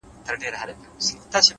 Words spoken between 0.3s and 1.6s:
د انتخابونو وزن درک کوي؛